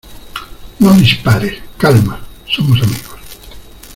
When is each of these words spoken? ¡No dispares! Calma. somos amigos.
¡No 0.79 0.93
dispares! 0.95 1.61
Calma. 1.77 2.19
somos 2.49 2.81
amigos. 2.81 3.21